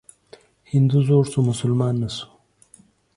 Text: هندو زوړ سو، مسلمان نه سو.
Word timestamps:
هندو 0.71 0.97
زوړ 1.07 1.23
سو، 1.31 1.39
مسلمان 1.49 1.93
نه 2.01 2.09
سو. 2.15 2.27